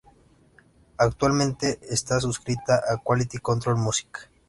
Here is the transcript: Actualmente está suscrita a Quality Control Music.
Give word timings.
Actualmente 0.97 1.77
está 1.93 2.19
suscrita 2.19 2.81
a 2.91 2.97
Quality 2.97 3.37
Control 3.37 3.77
Music. 3.77 4.31